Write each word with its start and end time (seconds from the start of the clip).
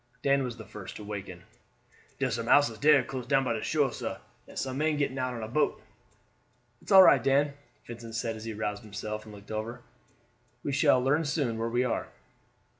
Dan 0.23 0.41
was 0.43 0.57
the 0.57 0.65
first 0.65 0.95
to 0.95 1.03
waken. 1.03 1.43
"Dar 2.17 2.29
are 2.29 2.31
some 2.31 2.47
houses 2.47 2.79
dere 2.79 3.03
close 3.03 3.27
down 3.27 3.43
by 3.43 3.53
the 3.53 3.61
shore, 3.61 3.91
sah, 3.91 4.17
and 4.47 4.57
some 4.57 4.79
men 4.79 4.97
getting 4.97 5.19
out 5.19 5.39
a 5.43 5.47
boat." 5.47 5.79
"That's 6.81 6.91
all 6.91 7.03
right, 7.03 7.23
Dan," 7.23 7.53
Vincent 7.85 8.15
said 8.15 8.35
as 8.35 8.45
he 8.45 8.53
roused 8.55 8.81
himself 8.81 9.25
and 9.27 9.35
looked 9.35 9.51
over. 9.51 9.81
"We 10.63 10.71
shall 10.73 10.99
learn 10.99 11.23
soon 11.25 11.59
where 11.59 11.69
we 11.69 11.83
are." 11.83 12.07